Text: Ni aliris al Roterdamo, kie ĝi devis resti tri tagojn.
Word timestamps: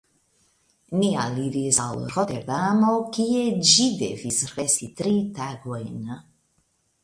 Ni 1.01 1.09
aliris 1.23 1.79
al 1.83 2.01
Roterdamo, 2.15 2.91
kie 3.19 3.45
ĝi 3.73 3.87
devis 4.03 4.43
resti 4.57 4.93
tri 5.03 5.15
tagojn. 5.41 6.13